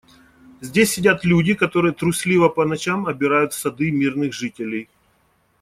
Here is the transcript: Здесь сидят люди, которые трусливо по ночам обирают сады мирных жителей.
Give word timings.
Здесь 0.61 0.89
сидят 0.93 1.23
люди, 1.25 1.53
которые 1.53 1.93
трусливо 1.93 2.49
по 2.49 2.65
ночам 2.65 3.05
обирают 3.05 3.53
сады 3.53 3.91
мирных 3.91 4.33
жителей. 4.33 4.89